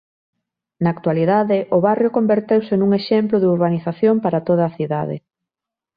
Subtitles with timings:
[0.81, 5.15] Na actualidade o barrio converteuse nun exemplo de urbanización para toda a cidade.